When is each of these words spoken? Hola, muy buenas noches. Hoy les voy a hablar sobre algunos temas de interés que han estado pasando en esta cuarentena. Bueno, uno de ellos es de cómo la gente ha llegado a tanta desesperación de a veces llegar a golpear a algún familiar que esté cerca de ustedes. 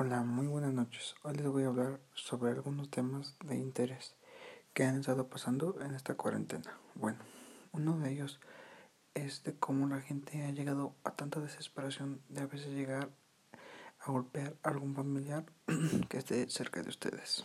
Hola, 0.00 0.22
muy 0.22 0.46
buenas 0.46 0.72
noches. 0.72 1.16
Hoy 1.24 1.34
les 1.34 1.48
voy 1.48 1.64
a 1.64 1.66
hablar 1.66 1.98
sobre 2.14 2.52
algunos 2.52 2.88
temas 2.88 3.34
de 3.44 3.56
interés 3.56 4.14
que 4.72 4.84
han 4.84 5.00
estado 5.00 5.26
pasando 5.26 5.74
en 5.80 5.92
esta 5.92 6.14
cuarentena. 6.14 6.78
Bueno, 6.94 7.18
uno 7.72 7.98
de 7.98 8.12
ellos 8.12 8.38
es 9.14 9.42
de 9.42 9.56
cómo 9.56 9.88
la 9.88 10.00
gente 10.00 10.44
ha 10.44 10.52
llegado 10.52 10.94
a 11.02 11.16
tanta 11.16 11.40
desesperación 11.40 12.20
de 12.28 12.42
a 12.42 12.46
veces 12.46 12.68
llegar 12.68 13.10
a 13.98 14.12
golpear 14.12 14.54
a 14.62 14.68
algún 14.68 14.94
familiar 14.94 15.44
que 16.08 16.18
esté 16.18 16.48
cerca 16.48 16.80
de 16.80 16.90
ustedes. 16.90 17.44